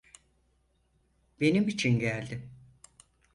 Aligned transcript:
Benim 1.39 1.67
için 1.67 1.99
geldi. 1.99 2.49